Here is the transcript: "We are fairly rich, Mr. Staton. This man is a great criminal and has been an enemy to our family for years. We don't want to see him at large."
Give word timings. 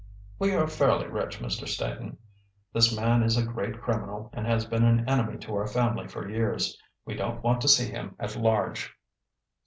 "We 0.39 0.55
are 0.55 0.65
fairly 0.67 1.05
rich, 1.07 1.37
Mr. 1.39 1.67
Staton. 1.67 2.17
This 2.73 2.91
man 2.97 3.21
is 3.21 3.37
a 3.37 3.45
great 3.45 3.79
criminal 3.79 4.31
and 4.33 4.47
has 4.47 4.65
been 4.65 4.83
an 4.83 5.07
enemy 5.07 5.37
to 5.37 5.53
our 5.53 5.67
family 5.67 6.07
for 6.07 6.27
years. 6.27 6.75
We 7.05 7.13
don't 7.13 7.43
want 7.43 7.61
to 7.61 7.67
see 7.67 7.91
him 7.91 8.15
at 8.17 8.35
large." 8.35 8.95